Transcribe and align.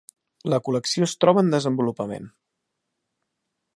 La 0.53 0.59
col·lecció 0.69 1.05
es 1.09 1.13
troba 1.25 1.43
en 1.45 1.53
desenvolupament. 1.55 2.27